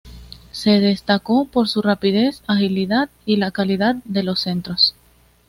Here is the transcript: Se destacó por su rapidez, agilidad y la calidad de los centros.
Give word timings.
Se 0.51 0.79
destacó 0.79 1.45
por 1.45 1.67
su 1.67 1.83
rapidez, 1.83 2.41
agilidad 2.47 3.11
y 3.23 3.35
la 3.35 3.51
calidad 3.51 3.97
de 4.05 4.23
los 4.23 4.39
centros. 4.39 4.95